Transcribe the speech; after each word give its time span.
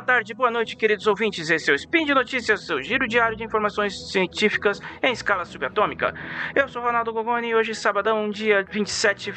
boa 0.00 0.06
tarde, 0.06 0.32
boa 0.32 0.50
noite, 0.50 0.76
queridos 0.76 1.06
ouvintes. 1.06 1.50
Esse 1.50 1.68
é 1.68 1.74
o 1.74 1.76
Spin 1.76 2.06
de 2.06 2.14
Notícias, 2.14 2.64
seu 2.64 2.82
giro 2.82 3.06
diário 3.06 3.36
de 3.36 3.44
informações 3.44 4.10
científicas 4.10 4.80
em 5.02 5.12
escala 5.12 5.44
subatômica. 5.44 6.14
Eu 6.54 6.66
sou 6.68 6.80
Ronaldo 6.80 7.12
Gogoni 7.12 7.48
e 7.48 7.54
hoje, 7.54 7.74
sabadão, 7.74 8.30
dia 8.30 8.62
27 8.62 9.30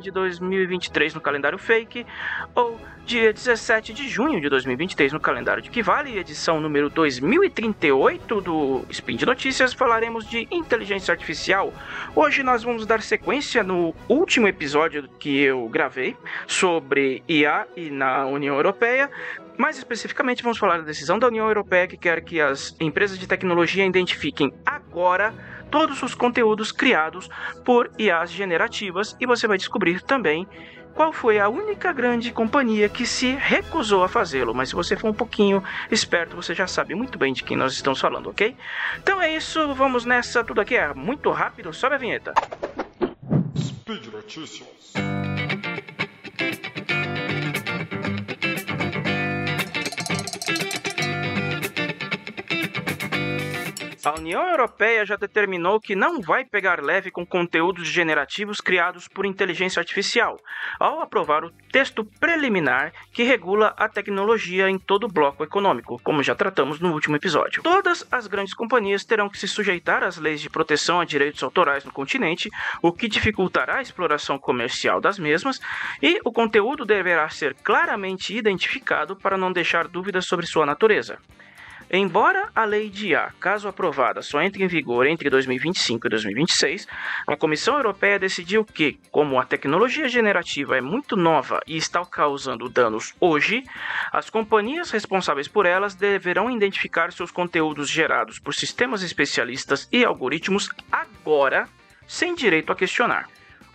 de 0.00 0.10
2023 0.10 1.12
no 1.12 1.20
calendário 1.20 1.58
fake, 1.58 2.06
ou 2.54 2.80
dia 3.04 3.30
17 3.30 3.92
de 3.92 4.08
junho 4.08 4.40
de 4.40 4.48
2023 4.48 5.12
no 5.12 5.20
calendário 5.20 5.62
de 5.62 5.68
que 5.68 5.82
vale, 5.82 6.18
edição 6.18 6.60
número 6.60 6.88
2038 6.88 8.40
do 8.40 8.86
Spin 8.88 9.16
de 9.16 9.26
Notícias, 9.26 9.74
falaremos 9.74 10.26
de 10.28 10.48
inteligência 10.50 11.12
artificial. 11.12 11.74
Hoje 12.14 12.42
nós 12.42 12.62
vamos 12.62 12.86
dar 12.86 13.02
sequência 13.02 13.62
no 13.62 13.94
último 14.08 14.48
episódio 14.48 15.08
que 15.20 15.40
eu 15.40 15.68
gravei 15.68 16.16
sobre 16.46 17.22
IA 17.28 17.66
e 17.76 17.90
na 17.90 18.24
União 18.26 18.56
Europeia. 18.56 19.10
Mais 19.58 19.78
especificamente, 19.78 20.05
vamos 20.42 20.58
falar 20.58 20.78
da 20.78 20.84
decisão 20.84 21.18
da 21.18 21.26
União 21.26 21.46
Europeia 21.46 21.86
que 21.86 21.96
quer 21.96 22.22
que 22.22 22.40
as 22.40 22.76
empresas 22.80 23.18
de 23.18 23.26
tecnologia 23.26 23.84
identifiquem 23.84 24.52
agora 24.64 25.32
todos 25.70 26.02
os 26.02 26.14
conteúdos 26.14 26.72
criados 26.72 27.28
por 27.64 27.90
IAs 27.98 28.30
generativas 28.30 29.16
e 29.20 29.26
você 29.26 29.46
vai 29.46 29.58
descobrir 29.58 30.02
também 30.02 30.46
qual 30.96 31.12
foi 31.12 31.38
a 31.38 31.48
única 31.48 31.92
grande 31.92 32.32
companhia 32.32 32.88
que 32.88 33.04
se 33.04 33.34
recusou 33.34 34.02
a 34.02 34.08
fazê-lo. 34.08 34.54
Mas 34.54 34.70
se 34.70 34.74
você 34.74 34.96
for 34.96 35.10
um 35.10 35.14
pouquinho 35.14 35.62
esperto, 35.90 36.34
você 36.34 36.54
já 36.54 36.66
sabe 36.66 36.94
muito 36.94 37.18
bem 37.18 37.34
de 37.34 37.44
quem 37.44 37.56
nós 37.56 37.74
estamos 37.74 38.00
falando, 38.00 38.30
ok? 38.30 38.56
Então 38.98 39.20
é 39.20 39.36
isso, 39.36 39.74
vamos 39.74 40.06
nessa. 40.06 40.42
Tudo 40.42 40.62
aqui 40.62 40.74
é 40.74 40.94
muito 40.94 41.30
rápido, 41.30 41.72
sobe 41.74 41.96
a 41.96 41.98
vinheta. 41.98 42.32
Speed 43.58 44.06
Notícias. 44.06 44.94
União 54.26 54.48
Europeia 54.48 55.06
já 55.06 55.14
determinou 55.14 55.80
que 55.80 55.94
não 55.94 56.20
vai 56.20 56.44
pegar 56.44 56.82
leve 56.82 57.12
com 57.12 57.24
conteúdos 57.24 57.86
generativos 57.86 58.60
criados 58.60 59.06
por 59.06 59.24
inteligência 59.24 59.78
artificial, 59.78 60.36
ao 60.80 61.00
aprovar 61.00 61.44
o 61.44 61.52
texto 61.70 62.04
preliminar 62.18 62.92
que 63.12 63.22
regula 63.22 63.72
a 63.76 63.88
tecnologia 63.88 64.68
em 64.68 64.80
todo 64.80 65.04
o 65.04 65.08
bloco 65.08 65.44
econômico, 65.44 66.00
como 66.02 66.24
já 66.24 66.34
tratamos 66.34 66.80
no 66.80 66.92
último 66.92 67.14
episódio. 67.14 67.62
Todas 67.62 68.04
as 68.10 68.26
grandes 68.26 68.52
companhias 68.52 69.04
terão 69.04 69.28
que 69.28 69.38
se 69.38 69.46
sujeitar 69.46 70.02
às 70.02 70.16
leis 70.16 70.40
de 70.40 70.50
proteção 70.50 70.98
a 70.98 71.04
direitos 71.04 71.44
autorais 71.44 71.84
no 71.84 71.92
continente, 71.92 72.50
o 72.82 72.90
que 72.90 73.06
dificultará 73.06 73.76
a 73.76 73.82
exploração 73.82 74.40
comercial 74.40 75.00
das 75.00 75.20
mesmas, 75.20 75.60
e 76.02 76.20
o 76.24 76.32
conteúdo 76.32 76.84
deverá 76.84 77.28
ser 77.28 77.54
claramente 77.62 78.36
identificado 78.36 79.14
para 79.14 79.38
não 79.38 79.52
deixar 79.52 79.86
dúvidas 79.86 80.26
sobre 80.26 80.46
sua 80.46 80.66
natureza. 80.66 81.16
Embora 81.90 82.50
a 82.52 82.64
lei 82.64 82.90
de 82.90 83.08
IA, 83.08 83.32
caso 83.38 83.68
aprovada, 83.68 84.20
só 84.20 84.42
entre 84.42 84.64
em 84.64 84.66
vigor 84.66 85.06
entre 85.06 85.30
2025 85.30 86.06
e 86.06 86.10
2026, 86.10 86.88
a 87.28 87.36
Comissão 87.36 87.76
Europeia 87.76 88.18
decidiu 88.18 88.64
que, 88.64 88.98
como 89.08 89.38
a 89.38 89.44
tecnologia 89.44 90.08
generativa 90.08 90.76
é 90.76 90.80
muito 90.80 91.14
nova 91.14 91.60
e 91.64 91.76
está 91.76 92.04
causando 92.04 92.68
danos 92.68 93.14
hoje, 93.20 93.62
as 94.12 94.28
companhias 94.28 94.90
responsáveis 94.90 95.46
por 95.46 95.64
elas 95.64 95.94
deverão 95.94 96.50
identificar 96.50 97.12
seus 97.12 97.30
conteúdos 97.30 97.88
gerados 97.88 98.40
por 98.40 98.52
sistemas 98.52 99.04
especialistas 99.04 99.88
e 99.92 100.04
algoritmos 100.04 100.68
agora, 100.90 101.68
sem 102.04 102.34
direito 102.34 102.72
a 102.72 102.76
questionar. 102.76 103.28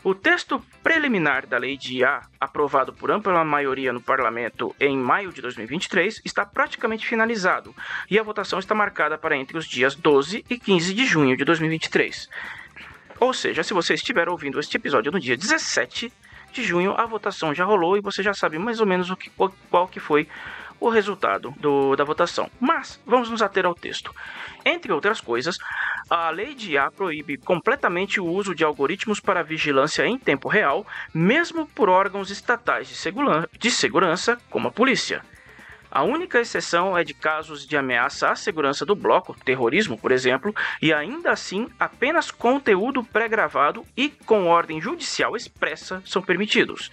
O 0.03 0.15
texto 0.15 0.59
preliminar 0.81 1.45
da 1.45 1.59
lei 1.59 1.77
de 1.77 1.97
IA, 1.97 2.21
aprovado 2.39 2.91
por 2.91 3.11
ampla 3.11 3.45
maioria 3.45 3.93
no 3.93 4.01
parlamento 4.01 4.75
em 4.79 4.97
maio 4.97 5.31
de 5.31 5.43
2023, 5.43 6.23
está 6.25 6.43
praticamente 6.43 7.05
finalizado 7.05 7.75
e 8.09 8.17
a 8.17 8.23
votação 8.23 8.57
está 8.57 8.73
marcada 8.73 9.15
para 9.15 9.37
entre 9.37 9.59
os 9.59 9.67
dias 9.67 9.93
12 9.93 10.43
e 10.49 10.57
15 10.57 10.95
de 10.95 11.05
junho 11.05 11.37
de 11.37 11.45
2023. 11.45 12.27
Ou 13.19 13.31
seja, 13.31 13.61
se 13.61 13.75
você 13.75 13.93
estiver 13.93 14.27
ouvindo 14.27 14.59
este 14.59 14.75
episódio 14.75 15.11
no 15.11 15.19
dia 15.19 15.37
17 15.37 16.11
de 16.51 16.63
junho, 16.63 16.95
a 16.97 17.05
votação 17.05 17.53
já 17.53 17.63
rolou 17.63 17.95
e 17.95 18.01
você 18.01 18.23
já 18.23 18.33
sabe 18.33 18.57
mais 18.57 18.79
ou 18.79 18.87
menos 18.87 19.11
o 19.11 19.15
que, 19.15 19.29
qual 19.69 19.87
que 19.87 19.99
foi 19.99 20.27
o 20.81 20.89
resultado 20.89 21.53
do, 21.59 21.95
da 21.95 22.03
votação. 22.03 22.49
Mas 22.59 22.99
vamos 23.05 23.29
nos 23.29 23.41
ater 23.41 23.65
ao 23.67 23.75
texto. 23.75 24.13
Entre 24.65 24.91
outras 24.91 25.21
coisas, 25.21 25.57
a 26.09 26.29
lei 26.31 26.55
de 26.55 26.71
IA 26.71 26.89
proíbe 26.89 27.37
completamente 27.37 28.19
o 28.19 28.25
uso 28.25 28.55
de 28.55 28.63
algoritmos 28.63 29.19
para 29.19 29.43
vigilância 29.43 30.05
em 30.05 30.17
tempo 30.17 30.49
real, 30.49 30.85
mesmo 31.13 31.67
por 31.67 31.87
órgãos 31.87 32.31
estatais 32.31 32.87
de, 32.87 32.95
segura 32.95 33.47
de 33.57 33.69
segurança, 33.69 34.37
como 34.49 34.67
a 34.67 34.71
polícia. 34.71 35.23
A 35.91 36.03
única 36.03 36.39
exceção 36.39 36.97
é 36.97 37.03
de 37.03 37.13
casos 37.13 37.67
de 37.67 37.77
ameaça 37.77 38.29
à 38.29 38.35
segurança 38.35 38.85
do 38.85 38.95
bloco, 38.95 39.35
terrorismo, 39.43 39.97
por 39.97 40.11
exemplo, 40.11 40.55
e 40.81 40.91
ainda 40.93 41.31
assim 41.31 41.67
apenas 41.77 42.31
conteúdo 42.31 43.03
pré-gravado 43.03 43.85
e 43.95 44.09
com 44.09 44.47
ordem 44.47 44.81
judicial 44.81 45.35
expressa 45.35 46.01
são 46.05 46.21
permitidos. 46.21 46.89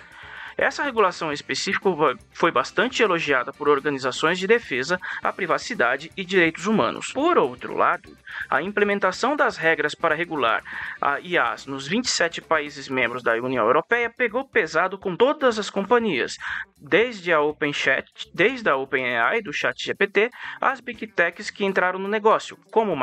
Essa 0.59 0.83
regulação 0.83 1.33
específica 1.33 1.89
foi 2.33 2.51
bastante 2.51 3.01
elogiada 3.01 3.53
por 3.53 3.69
organizações 3.69 4.41
de 4.41 4.47
defesa 4.49 4.99
à 5.23 5.33
privacidade 5.33 6.11
e 6.17 6.25
direitos 6.25 6.67
humanos. 6.67 7.13
Por 7.13 7.39
outro 7.39 7.77
lado, 7.77 8.11
a 8.51 8.61
implementação 8.61 9.37
das 9.37 9.57
regras 9.57 9.95
para 9.95 10.17
regular 10.17 10.65
a 11.01 11.21
IAS 11.21 11.67
nos 11.67 11.87
27 11.87 12.41
países 12.41 12.89
membros 12.89 13.23
da 13.23 13.35
União 13.35 13.65
Europeia 13.65 14.11
pegou 14.11 14.49
pesado 14.49 14.99
com 14.99 15.15
todas 15.15 15.61
as 15.61 15.71
companhias, 15.71 16.37
desde 16.77 17.33
a 17.33 17.41
OpenChat, 17.41 18.29
desde 18.35 18.69
a 18.69 18.75
OpenAI 18.75 19.41
do 19.41 19.53
ChatGPT, 19.53 20.29
às 20.61 20.81
Big 20.81 21.07
Techs 21.07 21.51
que 21.51 21.65
entraram 21.65 22.01
no 22.01 22.09
negócio, 22.09 22.59
como, 22.73 22.97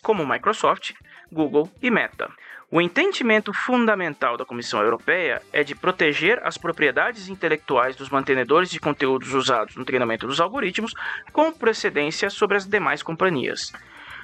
como 0.00 0.24
Microsoft, 0.24 0.92
Google 1.32 1.68
e 1.82 1.90
Meta. 1.90 2.30
O 2.72 2.80
entendimento 2.80 3.52
fundamental 3.52 4.36
da 4.36 4.44
Comissão 4.44 4.80
Europeia 4.80 5.42
é 5.52 5.64
de 5.64 5.74
proteger 5.74 6.40
as 6.44 6.56
propriedades 6.56 7.28
intelectuais 7.28 7.96
dos 7.96 8.08
mantenedores 8.08 8.70
de 8.70 8.78
conteúdos 8.78 9.34
usados 9.34 9.74
no 9.74 9.84
treinamento 9.84 10.24
dos 10.24 10.40
algoritmos 10.40 10.94
com 11.32 11.50
precedência 11.50 12.30
sobre 12.30 12.56
as 12.56 12.64
demais 12.64 13.02
companhias. 13.02 13.72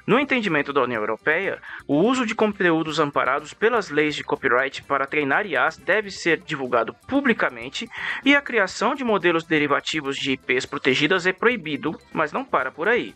No 0.06 0.20
entendimento 0.20 0.72
da 0.72 0.80
União 0.80 1.02
Europeia, 1.02 1.60
o 1.88 1.96
uso 1.96 2.24
de 2.24 2.36
conteúdos 2.36 3.00
amparados 3.00 3.52
pelas 3.52 3.90
leis 3.90 4.14
de 4.14 4.22
copyright 4.22 4.80
para 4.84 5.08
treinar 5.08 5.44
IAs 5.44 5.76
deve 5.76 6.12
ser 6.12 6.38
divulgado 6.38 6.94
publicamente 7.08 7.88
e 8.24 8.36
a 8.36 8.40
criação 8.40 8.94
de 8.94 9.02
modelos 9.02 9.42
derivativos 9.42 10.16
de 10.16 10.34
IPs 10.34 10.66
protegidas 10.66 11.26
é 11.26 11.32
proibido, 11.32 11.98
mas 12.12 12.30
não 12.30 12.44
para 12.44 12.70
por 12.70 12.86
aí 12.86 13.12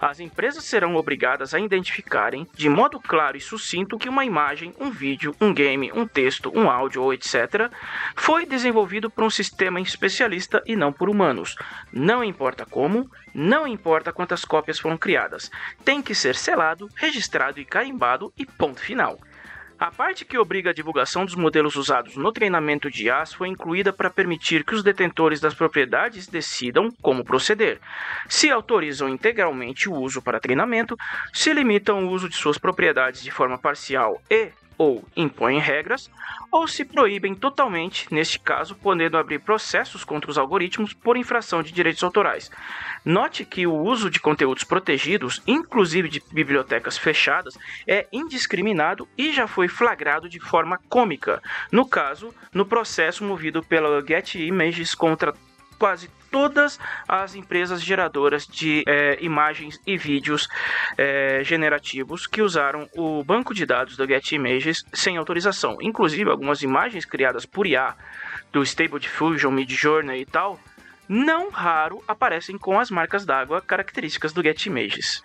as 0.00 0.20
empresas 0.20 0.64
serão 0.64 0.96
obrigadas 0.96 1.54
a 1.54 1.60
identificarem 1.60 2.46
de 2.54 2.68
modo 2.68 3.00
claro 3.00 3.36
e 3.36 3.40
sucinto 3.40 3.98
que 3.98 4.08
uma 4.08 4.24
imagem, 4.24 4.74
um 4.78 4.90
vídeo, 4.90 5.34
um 5.40 5.52
game, 5.52 5.92
um 5.92 6.06
texto, 6.06 6.52
um 6.54 6.70
áudio 6.70 7.02
ou 7.02 7.12
etc. 7.12 7.70
foi 8.14 8.46
desenvolvido 8.46 9.10
por 9.10 9.24
um 9.24 9.30
sistema 9.30 9.80
especialista 9.80 10.62
e 10.66 10.76
não 10.76 10.92
por 10.92 11.08
humanos. 11.08 11.56
Não 11.92 12.22
importa 12.22 12.66
como, 12.66 13.10
não 13.34 13.66
importa 13.66 14.12
quantas 14.12 14.44
cópias 14.44 14.78
foram 14.78 14.96
criadas. 14.96 15.50
Tem 15.84 16.00
que 16.00 16.14
ser 16.14 16.34
selado, 16.34 16.88
registrado 16.94 17.60
e 17.60 17.64
carimbado 17.64 18.32
e 18.36 18.46
ponto 18.46 18.80
final. 18.80 19.18
A 19.84 19.90
parte 19.90 20.24
que 20.24 20.38
obriga 20.38 20.70
a 20.70 20.72
divulgação 20.72 21.26
dos 21.26 21.34
modelos 21.34 21.76
usados 21.76 22.16
no 22.16 22.32
treinamento 22.32 22.90
de 22.90 23.04
IAs 23.04 23.34
foi 23.34 23.48
incluída 23.48 23.92
para 23.92 24.08
permitir 24.08 24.64
que 24.64 24.74
os 24.74 24.82
detentores 24.82 25.40
das 25.40 25.52
propriedades 25.52 26.26
decidam 26.26 26.90
como 27.02 27.22
proceder. 27.22 27.78
Se 28.26 28.50
autorizam 28.50 29.10
integralmente 29.10 29.86
o 29.86 29.92
uso 29.92 30.22
para 30.22 30.40
treinamento, 30.40 30.96
se 31.34 31.52
limitam 31.52 32.06
o 32.06 32.08
uso 32.08 32.30
de 32.30 32.34
suas 32.34 32.56
propriedades 32.56 33.22
de 33.22 33.30
forma 33.30 33.58
parcial 33.58 34.18
e 34.30 34.52
ou 34.76 35.04
impõem 35.16 35.58
regras, 35.58 36.10
ou 36.50 36.68
se 36.68 36.84
proíbem 36.84 37.34
totalmente, 37.34 38.12
neste 38.12 38.38
caso, 38.38 38.74
podendo 38.74 39.16
abrir 39.16 39.40
processos 39.40 40.04
contra 40.04 40.30
os 40.30 40.38
algoritmos 40.38 40.92
por 40.92 41.16
infração 41.16 41.62
de 41.62 41.72
direitos 41.72 42.02
autorais. 42.02 42.50
Note 43.04 43.44
que 43.44 43.66
o 43.66 43.74
uso 43.74 44.10
de 44.10 44.20
conteúdos 44.20 44.64
protegidos, 44.64 45.42
inclusive 45.46 46.08
de 46.08 46.22
bibliotecas 46.32 46.96
fechadas, 46.96 47.58
é 47.86 48.06
indiscriminado 48.12 49.08
e 49.16 49.32
já 49.32 49.46
foi 49.46 49.68
flagrado 49.68 50.28
de 50.28 50.40
forma 50.40 50.80
cômica, 50.88 51.42
no 51.70 51.86
caso, 51.86 52.34
no 52.52 52.64
processo 52.64 53.24
movido 53.24 53.62
pela 53.62 54.04
Get 54.06 54.34
Images 54.36 54.94
contra 54.94 55.34
quase 55.78 56.08
todas 56.34 56.80
as 57.06 57.36
empresas 57.36 57.80
geradoras 57.80 58.44
de 58.44 58.82
é, 58.88 59.18
imagens 59.20 59.80
e 59.86 59.96
vídeos 59.96 60.48
é, 60.98 61.44
generativos 61.44 62.26
que 62.26 62.42
usaram 62.42 62.88
o 62.96 63.22
banco 63.22 63.54
de 63.54 63.64
dados 63.64 63.96
do 63.96 64.04
Get 64.04 64.32
Images 64.32 64.84
sem 64.92 65.16
autorização. 65.16 65.78
Inclusive, 65.80 66.28
algumas 66.28 66.60
imagens 66.60 67.04
criadas 67.04 67.46
por 67.46 67.68
IA, 67.68 67.94
do 68.52 68.64
Stable 68.64 68.98
Diffusion, 68.98 69.52
Midjourney 69.52 70.22
e 70.22 70.26
tal, 70.26 70.58
não 71.08 71.50
raro 71.50 72.02
aparecem 72.08 72.58
com 72.58 72.80
as 72.80 72.90
marcas 72.90 73.24
d'água 73.24 73.62
características 73.62 74.32
do 74.32 74.42
Get 74.42 74.66
Images. 74.66 75.22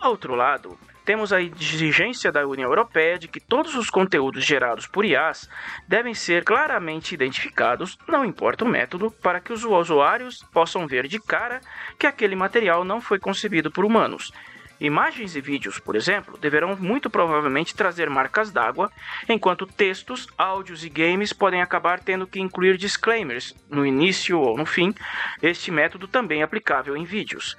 Outro 0.00 0.36
lado, 0.36 0.78
temos 1.04 1.32
a 1.32 1.40
exigência 1.40 2.32
da 2.32 2.46
União 2.46 2.68
Europeia 2.68 3.18
de 3.18 3.28
que 3.28 3.40
todos 3.40 3.74
os 3.74 3.90
conteúdos 3.90 4.44
gerados 4.44 4.86
por 4.86 5.04
IAs 5.04 5.48
devem 5.86 6.14
ser 6.14 6.44
claramente 6.44 7.14
identificados, 7.14 7.98
não 8.08 8.24
importa 8.24 8.64
o 8.64 8.68
método, 8.68 9.10
para 9.10 9.40
que 9.40 9.52
os 9.52 9.64
usuários 9.64 10.42
possam 10.52 10.86
ver 10.86 11.06
de 11.06 11.20
cara 11.20 11.60
que 11.98 12.06
aquele 12.06 12.34
material 12.34 12.84
não 12.84 13.00
foi 13.00 13.18
concebido 13.18 13.70
por 13.70 13.84
humanos. 13.84 14.32
Imagens 14.80 15.36
e 15.36 15.40
vídeos, 15.40 15.78
por 15.78 15.94
exemplo, 15.94 16.36
deverão 16.36 16.76
muito 16.76 17.08
provavelmente 17.08 17.76
trazer 17.76 18.10
marcas 18.10 18.50
d'água, 18.50 18.90
enquanto 19.28 19.66
textos, 19.66 20.26
áudios 20.36 20.84
e 20.84 20.88
games 20.88 21.32
podem 21.32 21.62
acabar 21.62 22.00
tendo 22.00 22.26
que 22.26 22.40
incluir 22.40 22.76
disclaimers 22.76 23.54
no 23.70 23.86
início 23.86 24.38
ou 24.38 24.56
no 24.56 24.66
fim. 24.66 24.92
Este 25.40 25.70
método 25.70 26.08
também 26.08 26.40
é 26.40 26.44
aplicável 26.44 26.96
em 26.96 27.04
vídeos. 27.04 27.56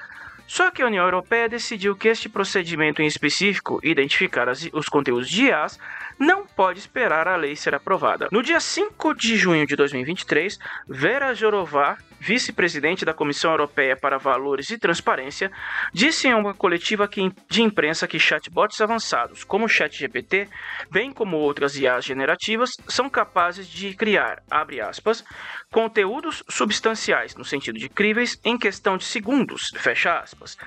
Só 0.47 0.69
que 0.71 0.81
a 0.81 0.85
União 0.85 1.03
Europeia 1.03 1.49
decidiu 1.49 1.95
que 1.95 2.07
este 2.07 2.29
procedimento 2.29 3.01
em 3.01 3.07
específico, 3.07 3.79
identificar 3.83 4.47
as, 4.47 4.69
os 4.71 4.87
conteúdos 4.87 5.29
de 5.29 5.45
IAs, 5.45 5.79
não 6.19 6.45
pode 6.45 6.79
esperar 6.79 7.27
a 7.27 7.35
lei 7.35 7.55
ser 7.55 7.73
aprovada. 7.75 8.27
No 8.31 8.41
dia 8.41 8.59
5 8.59 9.15
de 9.15 9.35
junho 9.35 9.65
de 9.65 9.75
2023, 9.75 10.59
Vera 10.87 11.33
Jorová, 11.33 11.97
vice-presidente 12.25 13.05
da 13.05 13.13
Comissão 13.13 13.51
Europeia 13.51 13.95
para 13.95 14.17
Valores 14.17 14.71
e 14.71 14.79
Transparência, 14.79 15.51
disse 15.93 16.27
em 16.27 16.33
uma 16.33 16.55
coletiva 16.55 17.07
de 17.47 17.61
imprensa 17.61 18.07
que 18.07 18.17
chatbots 18.17 18.81
avançados, 18.81 19.43
como 19.43 19.65
o 19.65 19.69
ChatGPT, 19.69 20.49
bem 20.89 21.13
como 21.13 21.37
outras 21.37 21.75
IAs 21.75 22.03
generativas, 22.03 22.71
são 22.87 23.07
capazes 23.07 23.67
de 23.67 23.93
criar, 23.93 24.41
abre 24.49 24.81
aspas, 24.81 25.23
conteúdos 25.71 26.43
substanciais, 26.49 27.35
no 27.35 27.45
sentido 27.45 27.77
de 27.77 27.89
críveis, 27.89 28.39
em 28.43 28.57
questão 28.57 28.97
de 28.97 29.03
segundos, 29.03 29.71
fecha 29.77 30.17
aspas. 30.17 30.57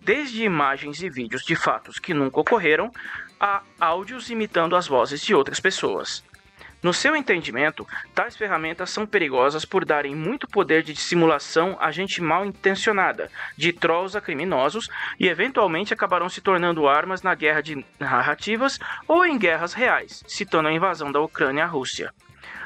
Desde 0.00 0.44
imagens 0.44 1.02
e 1.02 1.10
vídeos 1.10 1.42
de 1.42 1.56
fatos 1.56 1.98
que 1.98 2.14
nunca 2.14 2.38
ocorreram, 2.38 2.92
a 3.40 3.62
áudios 3.80 4.30
imitando 4.30 4.76
as 4.76 4.86
vozes 4.86 5.20
de 5.20 5.34
outras 5.34 5.58
pessoas. 5.58 6.22
No 6.80 6.94
seu 6.94 7.16
entendimento, 7.16 7.84
tais 8.14 8.36
ferramentas 8.36 8.90
são 8.90 9.04
perigosas 9.04 9.64
por 9.64 9.84
darem 9.84 10.14
muito 10.14 10.46
poder 10.46 10.84
de 10.84 10.92
dissimulação 10.92 11.76
a 11.80 11.90
gente 11.90 12.22
mal 12.22 12.46
intencionada, 12.46 13.28
de 13.56 13.72
trolls 13.72 14.16
a 14.16 14.20
criminosos 14.20 14.88
e 15.18 15.26
eventualmente 15.26 15.92
acabarão 15.92 16.28
se 16.28 16.40
tornando 16.40 16.86
armas 16.86 17.20
na 17.20 17.34
guerra 17.34 17.62
de 17.62 17.84
narrativas 17.98 18.78
ou 19.08 19.26
em 19.26 19.36
guerras 19.36 19.72
reais, 19.72 20.22
citando 20.28 20.68
a 20.68 20.72
invasão 20.72 21.10
da 21.10 21.20
Ucrânia 21.20 21.64
à 21.64 21.66
Rússia. 21.66 22.14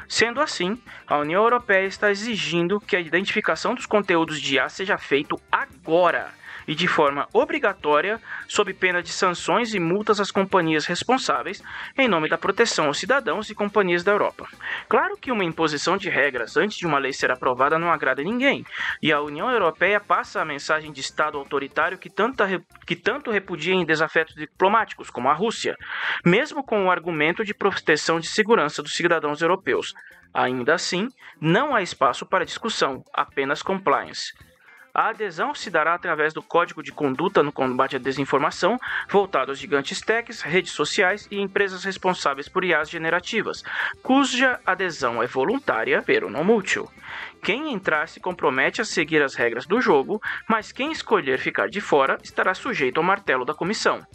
Sendo 0.06 0.42
assim, 0.42 0.78
a 1.06 1.16
União 1.16 1.42
Europeia 1.42 1.86
está 1.86 2.10
exigindo 2.10 2.78
que 2.80 2.96
a 2.96 3.00
identificação 3.00 3.74
dos 3.74 3.86
conteúdos 3.86 4.38
de 4.38 4.56
IA 4.56 4.68
seja 4.68 4.98
feito 4.98 5.40
agora 5.50 6.30
e 6.66 6.74
de 6.74 6.86
forma 6.86 7.28
obrigatória, 7.32 8.20
sob 8.48 8.72
pena 8.74 9.02
de 9.02 9.10
sanções 9.10 9.74
e 9.74 9.80
multas 9.80 10.20
às 10.20 10.30
companhias 10.30 10.86
responsáveis, 10.86 11.62
em 11.96 12.08
nome 12.08 12.28
da 12.28 12.38
proteção 12.38 12.86
aos 12.86 12.98
cidadãos 12.98 13.50
e 13.50 13.54
companhias 13.54 14.04
da 14.04 14.12
Europa. 14.12 14.46
Claro 14.88 15.16
que 15.16 15.32
uma 15.32 15.44
imposição 15.44 15.96
de 15.96 16.08
regras 16.08 16.56
antes 16.56 16.76
de 16.76 16.86
uma 16.86 16.98
lei 16.98 17.12
ser 17.12 17.30
aprovada 17.30 17.78
não 17.78 17.90
agrada 17.90 18.22
ninguém, 18.22 18.64
e 19.02 19.12
a 19.12 19.20
União 19.20 19.50
Europeia 19.50 20.00
passa 20.00 20.40
a 20.40 20.44
mensagem 20.44 20.92
de 20.92 21.00
Estado 21.00 21.38
autoritário 21.38 21.98
que, 21.98 22.10
tanta, 22.10 22.46
que 22.86 22.96
tanto 22.96 23.30
repudia 23.30 23.74
em 23.74 23.84
desafetos 23.84 24.34
diplomáticos, 24.34 25.10
como 25.10 25.28
a 25.28 25.34
Rússia, 25.34 25.76
mesmo 26.24 26.64
com 26.64 26.86
o 26.86 26.90
argumento 26.90 27.44
de 27.44 27.54
proteção 27.54 28.20
de 28.20 28.28
segurança 28.28 28.82
dos 28.82 28.94
cidadãos 28.94 29.42
europeus. 29.42 29.92
Ainda 30.34 30.74
assim, 30.74 31.08
não 31.40 31.74
há 31.74 31.82
espaço 31.82 32.24
para 32.24 32.44
discussão, 32.44 33.02
apenas 33.12 33.62
compliance. 33.62 34.32
A 34.94 35.08
adesão 35.08 35.54
se 35.54 35.70
dará 35.70 35.94
através 35.94 36.34
do 36.34 36.42
Código 36.42 36.82
de 36.82 36.92
Conduta 36.92 37.42
no 37.42 37.50
Combate 37.50 37.96
à 37.96 37.98
Desinformação, 37.98 38.78
voltado 39.08 39.50
aos 39.50 39.58
gigantes 39.58 40.02
techs, 40.02 40.42
redes 40.42 40.72
sociais 40.72 41.26
e 41.30 41.40
empresas 41.40 41.82
responsáveis 41.82 42.46
por 42.46 42.62
IAs 42.62 42.90
generativas, 42.90 43.62
cuja 44.02 44.60
adesão 44.66 45.22
é 45.22 45.26
voluntária, 45.26 46.02
pero 46.04 46.28
não 46.28 46.44
mútil. 46.44 46.90
Quem 47.42 47.72
entrar 47.72 48.06
se 48.06 48.20
compromete 48.20 48.82
a 48.82 48.84
seguir 48.84 49.22
as 49.22 49.34
regras 49.34 49.64
do 49.64 49.80
jogo, 49.80 50.20
mas 50.46 50.72
quem 50.72 50.92
escolher 50.92 51.38
ficar 51.38 51.70
de 51.70 51.80
fora 51.80 52.18
estará 52.22 52.52
sujeito 52.52 52.98
ao 52.98 53.04
martelo 53.04 53.46
da 53.46 53.54
comissão. 53.54 54.06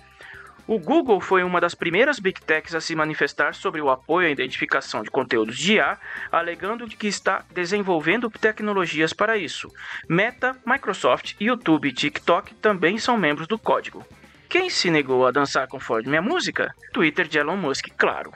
O 0.67 0.77
Google 0.77 1.21
foi 1.21 1.43
uma 1.45 1.61
das 1.61 1.73
primeiras 1.73 2.19
big 2.19 2.41
techs 2.41 2.75
a 2.75 2.81
se 2.81 2.93
manifestar 2.93 3.55
sobre 3.55 3.79
o 3.79 3.89
apoio 3.89 4.27
à 4.27 4.31
identificação 4.31 5.01
de 5.01 5.09
conteúdos 5.09 5.57
de 5.57 5.75
IA, 5.75 5.97
alegando 6.29 6.85
que 6.89 7.07
está 7.07 7.45
desenvolvendo 7.53 8.29
tecnologias 8.29 9.13
para 9.13 9.37
isso. 9.37 9.71
Meta, 10.09 10.57
Microsoft, 10.65 11.35
YouTube 11.39 11.87
e 11.87 11.93
TikTok 11.93 12.53
também 12.55 12.97
são 12.97 13.17
membros 13.17 13.47
do 13.47 13.57
código. 13.57 14.05
Quem 14.49 14.69
se 14.69 14.91
negou 14.91 15.25
a 15.25 15.31
dançar 15.31 15.69
conforme 15.69 16.09
minha 16.09 16.21
música? 16.21 16.75
Twitter 16.91 17.29
de 17.29 17.37
Elon 17.37 17.55
Musk, 17.55 17.87
claro. 17.97 18.33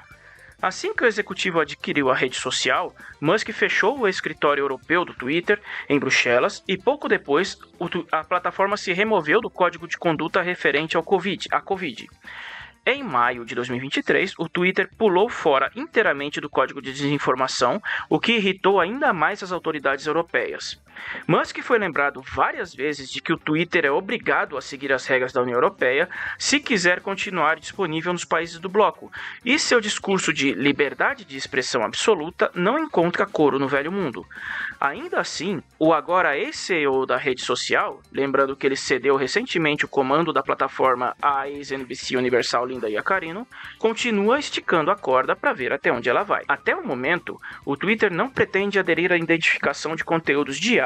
Assim 0.61 0.93
que 0.93 1.03
o 1.03 1.07
executivo 1.07 1.59
adquiriu 1.59 2.11
a 2.11 2.15
rede 2.15 2.35
social, 2.35 2.95
Musk 3.19 3.49
fechou 3.51 3.97
o 3.97 4.07
escritório 4.07 4.61
europeu 4.61 5.03
do 5.03 5.11
Twitter 5.11 5.59
em 5.89 5.97
Bruxelas 5.97 6.63
e 6.67 6.77
pouco 6.77 7.09
depois 7.09 7.57
a 8.11 8.23
plataforma 8.23 8.77
se 8.77 8.93
removeu 8.93 9.41
do 9.41 9.49
código 9.49 9.87
de 9.87 9.97
conduta 9.97 10.39
referente 10.39 10.95
ao 10.95 11.01
COVID, 11.01 11.47
a 11.51 11.59
Covid. 11.59 12.07
Em 12.85 13.03
maio 13.03 13.43
de 13.43 13.55
2023, 13.55 14.33
o 14.37 14.47
Twitter 14.47 14.87
pulou 14.95 15.29
fora 15.29 15.71
inteiramente 15.75 16.39
do 16.39 16.49
código 16.49 16.81
de 16.81 16.91
desinformação, 16.91 17.81
o 18.07 18.19
que 18.19 18.33
irritou 18.33 18.79
ainda 18.79 19.11
mais 19.11 19.41
as 19.41 19.51
autoridades 19.51 20.05
europeias. 20.05 20.79
Musk 21.27 21.59
foi 21.61 21.77
lembrado 21.77 22.21
várias 22.21 22.73
vezes 22.73 23.09
de 23.09 23.21
que 23.21 23.33
o 23.33 23.37
Twitter 23.37 23.85
é 23.85 23.91
obrigado 23.91 24.57
a 24.57 24.61
seguir 24.61 24.91
as 24.91 25.05
regras 25.05 25.33
da 25.33 25.41
União 25.41 25.55
Europeia 25.55 26.09
se 26.37 26.59
quiser 26.59 27.01
continuar 27.01 27.59
disponível 27.59 28.13
nos 28.13 28.25
países 28.25 28.59
do 28.59 28.69
bloco, 28.69 29.11
e 29.43 29.59
seu 29.59 29.79
discurso 29.79 30.33
de 30.33 30.53
liberdade 30.53 31.25
de 31.25 31.37
expressão 31.37 31.83
absoluta 31.83 32.51
não 32.53 32.79
encontra 32.79 33.25
coro 33.25 33.59
no 33.59 33.67
velho 33.67 33.91
mundo. 33.91 34.25
Ainda 34.79 35.19
assim, 35.19 35.61
o 35.77 35.93
agora 35.93 36.37
ex-CEO 36.37 37.05
da 37.05 37.17
rede 37.17 37.41
social, 37.41 38.01
lembrando 38.11 38.55
que 38.55 38.65
ele 38.65 38.75
cedeu 38.75 39.15
recentemente 39.15 39.85
o 39.85 39.87
comando 39.87 40.33
da 40.33 40.41
plataforma 40.41 41.15
à 41.21 41.47
ex-NBC 41.47 42.17
Universal 42.17 42.65
Linda 42.65 42.89
Iacarino, 42.89 43.47
continua 43.77 44.39
esticando 44.39 44.89
a 44.89 44.95
corda 44.95 45.35
para 45.35 45.53
ver 45.53 45.71
até 45.71 45.91
onde 45.91 46.09
ela 46.09 46.23
vai. 46.23 46.43
Até 46.47 46.75
o 46.75 46.85
momento, 46.85 47.39
o 47.65 47.77
Twitter 47.77 48.11
não 48.11 48.29
pretende 48.29 48.79
aderir 48.79 49.11
à 49.11 49.17
identificação 49.17 49.95
de 49.95 50.03
conteúdos 50.03 50.57
de 50.57 50.79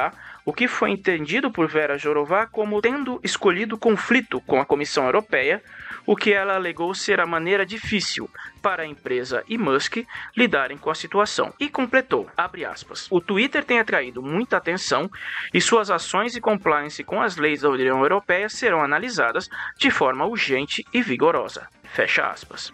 O 0.45 0.53
que 0.53 0.67
foi 0.67 0.91
entendido 0.91 1.49
por 1.49 1.67
Vera 1.67 1.97
Jourová 1.97 2.45
como 2.45 2.81
tendo 2.81 3.19
escolhido 3.23 3.77
conflito 3.77 4.39
com 4.41 4.61
a 4.61 4.65
Comissão 4.65 5.05
Europeia, 5.05 5.61
o 6.05 6.15
que 6.15 6.31
ela 6.31 6.53
alegou 6.53 6.93
ser 6.93 7.19
a 7.19 7.25
maneira 7.25 7.65
difícil 7.65 8.29
para 8.61 8.83
a 8.83 8.85
empresa 8.85 9.43
e 9.47 9.57
Musk 9.57 10.05
lidarem 10.37 10.77
com 10.77 10.91
a 10.91 10.95
situação. 10.95 11.53
E 11.59 11.67
completou, 11.67 12.29
aspas, 12.37 13.07
o 13.09 13.19
Twitter 13.19 13.63
tem 13.63 13.79
atraído 13.79 14.21
muita 14.21 14.57
atenção 14.57 15.09
e 15.53 15.59
suas 15.59 15.89
ações 15.89 16.35
e 16.35 16.41
compliance 16.41 17.03
com 17.03 17.21
as 17.21 17.37
leis 17.37 17.61
da 17.61 17.69
União 17.69 18.01
Europeia 18.01 18.47
serão 18.47 18.83
analisadas 18.83 19.49
de 19.77 19.89
forma 19.89 20.25
urgente 20.25 20.85
e 20.93 21.01
vigorosa. 21.01 21.67
Fecha 21.83 22.27
aspas. 22.27 22.71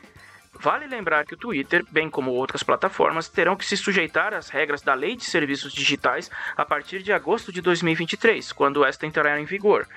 Vale 0.61 0.85
lembrar 0.85 1.25
que 1.25 1.33
o 1.33 1.37
Twitter, 1.37 1.83
bem 1.89 2.07
como 2.07 2.29
outras 2.29 2.61
plataformas, 2.61 3.27
terão 3.27 3.55
que 3.55 3.65
se 3.65 3.75
sujeitar 3.75 4.31
às 4.31 4.49
regras 4.49 4.83
da 4.83 4.93
Lei 4.93 5.15
de 5.15 5.23
Serviços 5.23 5.73
Digitais 5.73 6.29
a 6.55 6.63
partir 6.63 7.01
de 7.01 7.11
agosto 7.11 7.51
de 7.51 7.61
2023, 7.61 8.51
quando 8.51 8.85
esta 8.85 9.07
entrará 9.07 9.41
em 9.41 9.43
vigor. 9.43 9.87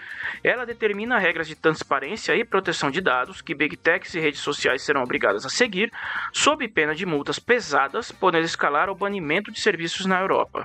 Ela 0.43 0.65
determina 0.65 1.19
regras 1.19 1.49
de 1.49 1.55
transparência 1.55 2.35
e 2.35 2.47
proteção 2.47 2.91
de 2.91 3.03
dados 3.03 3.43
que 3.43 3.55
Big 3.55 3.77
Techs 3.77 4.15
e 4.15 4.21
redes 4.21 4.41
sociais 4.41 4.81
serão 4.81 5.03
obrigadas 5.03 5.45
a 5.45 5.51
seguir, 5.51 5.93
sob 6.33 6.67
pena 6.69 6.95
de 6.95 7.05
multas 7.05 7.39
pesadas, 7.39 8.11
podendo 8.11 8.47
escalar 8.47 8.89
ao 8.89 8.95
banimento 8.95 9.53
de 9.53 9.61
serviços 9.61 10.07
na 10.07 10.19
Europa. 10.19 10.65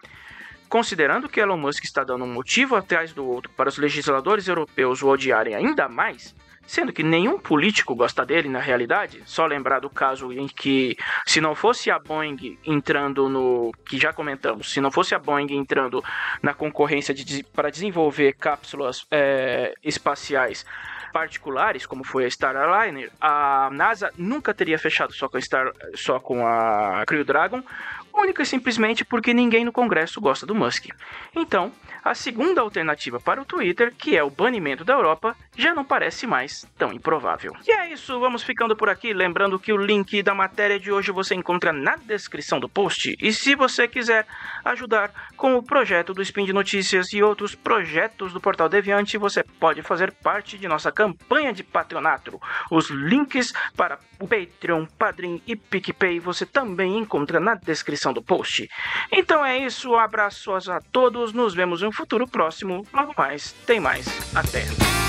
Considerando 0.69 1.27
que 1.27 1.41
Elon 1.41 1.57
Musk 1.57 1.83
está 1.83 2.05
dando 2.05 2.23
um 2.23 2.33
motivo 2.33 2.77
atrás 2.77 3.11
do 3.11 3.25
outro 3.25 3.51
para 3.51 3.67
os 3.67 3.77
legisladores 3.77 4.47
europeus 4.47 5.03
o 5.03 5.09
odiarem 5.09 5.55
ainda 5.55 5.89
mais, 5.89 6.33
sendo 6.69 6.93
que 6.93 7.01
nenhum 7.01 7.39
político 7.39 7.95
gosta 7.95 8.23
dele 8.23 8.47
na 8.47 8.59
realidade. 8.59 9.23
Só 9.25 9.47
lembrar 9.47 9.79
do 9.79 9.89
caso 9.89 10.31
em 10.31 10.47
que, 10.47 10.95
se 11.25 11.41
não 11.41 11.55
fosse 11.55 11.89
a 11.89 11.97
Boeing 11.97 12.59
entrando 12.63 13.27
no. 13.27 13.71
que 13.87 13.97
já 13.97 14.13
comentamos, 14.13 14.71
se 14.71 14.79
não 14.79 14.91
fosse 14.91 15.15
a 15.15 15.19
Boeing 15.19 15.51
entrando 15.51 16.03
na 16.43 16.53
concorrência 16.53 17.11
de, 17.11 17.43
para 17.43 17.71
desenvolver 17.71 18.33
cápsulas 18.33 19.07
é, 19.09 19.73
espaciais 19.83 20.63
particulares, 21.11 21.87
como 21.87 22.03
foi 22.03 22.25
a 22.25 22.29
Star 22.29 22.55
Alliance, 22.55 23.11
a 23.19 23.69
NASA 23.71 24.11
nunca 24.15 24.53
teria 24.53 24.77
fechado 24.77 25.11
só 25.11 25.27
com 25.27 25.37
a, 25.37 25.41
Star, 25.41 25.73
só 25.95 26.19
com 26.19 26.45
a 26.45 27.03
Crew 27.07 27.23
Dragon, 27.23 27.63
única 28.13 28.43
e 28.43 28.45
simplesmente 28.45 29.03
porque 29.03 29.33
ninguém 29.33 29.65
no 29.65 29.71
Congresso 29.71 30.21
gosta 30.21 30.45
do 30.45 30.53
Musk. 30.53 30.89
Então, 31.35 31.71
a 32.03 32.13
segunda 32.13 32.61
alternativa 32.61 33.19
para 33.19 33.41
o 33.41 33.45
Twitter, 33.45 33.93
que 33.97 34.15
é 34.15 34.23
o 34.23 34.29
banimento 34.29 34.83
da 34.83 34.93
Europa, 34.93 35.35
já 35.59 35.73
não 35.73 35.83
parece 35.83 36.25
mais 36.25 36.65
tão 36.77 36.93
improvável. 36.93 37.53
E 37.67 37.71
é 37.71 37.91
isso, 37.91 38.19
vamos 38.19 38.43
ficando 38.43 38.75
por 38.75 38.89
aqui. 38.89 39.13
Lembrando 39.13 39.59
que 39.59 39.73
o 39.73 39.77
link 39.77 40.23
da 40.23 40.33
matéria 40.33 40.79
de 40.79 40.91
hoje 40.91 41.11
você 41.11 41.35
encontra 41.35 41.73
na 41.73 41.95
descrição 41.97 42.59
do 42.59 42.69
post. 42.69 43.15
E 43.21 43.33
se 43.33 43.55
você 43.55 43.87
quiser 43.87 44.25
ajudar 44.63 45.11
com 45.35 45.55
o 45.55 45.63
projeto 45.63 46.13
do 46.13 46.21
Spin 46.21 46.45
de 46.45 46.53
Notícias 46.53 47.11
e 47.13 47.21
outros 47.21 47.55
projetos 47.55 48.31
do 48.31 48.39
Portal 48.39 48.69
Deviante, 48.69 49.17
você 49.17 49.43
pode 49.43 49.81
fazer 49.81 50.11
parte 50.11 50.57
de 50.57 50.67
nossa 50.67 50.91
campanha 50.91 51.51
de 51.51 51.63
patronato. 51.63 52.39
Os 52.71 52.89
links 52.89 53.53
para 53.75 53.99
o 54.19 54.27
Patreon, 54.27 54.85
Padrim 54.97 55.41
e 55.45 55.55
PicPay 55.55 56.19
você 56.19 56.45
também 56.45 56.97
encontra 56.97 57.39
na 57.39 57.55
descrição 57.55 58.13
do 58.13 58.21
post. 58.21 58.69
Então 59.11 59.45
é 59.45 59.57
isso, 59.57 59.95
abraços 59.95 60.69
a 60.69 60.79
todos, 60.79 61.33
nos 61.33 61.53
vemos 61.53 61.81
em 61.81 61.87
um 61.87 61.91
futuro 61.91 62.27
próximo. 62.27 62.85
Logo 62.93 63.13
mais, 63.17 63.51
tem 63.65 63.79
mais. 63.79 64.07
Até! 64.35 65.08